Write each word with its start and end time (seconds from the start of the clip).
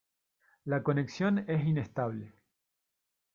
La 0.65 0.81
conexión 0.81 1.45
es 1.47 1.63
inestable 1.63 2.33